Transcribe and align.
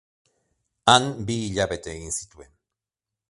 Han 0.93 1.03
bi 1.27 1.37
hilabete 1.43 1.95
egin 1.99 2.17
zituen. 2.21 2.51